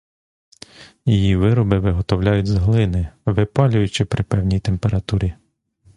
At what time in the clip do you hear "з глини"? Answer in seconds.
2.47-3.07